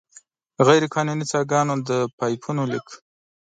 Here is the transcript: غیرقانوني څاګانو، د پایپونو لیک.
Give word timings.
غیرقانوني 0.67 1.25
څاګانو، 1.31 1.75
د 1.89 1.89
پایپونو 2.17 2.63
لیک. 2.71 2.87